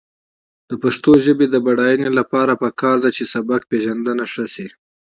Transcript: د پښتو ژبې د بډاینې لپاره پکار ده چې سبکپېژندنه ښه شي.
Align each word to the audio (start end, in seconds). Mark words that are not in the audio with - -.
د 0.69 0.71
پښتو 0.83 1.11
ژبې 1.25 1.45
د 1.49 1.55
بډاینې 1.65 2.09
لپاره 2.19 2.59
پکار 2.63 2.95
ده 3.03 3.09
چې 3.17 3.23
سبکپېژندنه 3.33 4.23
ښه 4.33 4.45
شي. 4.53 4.67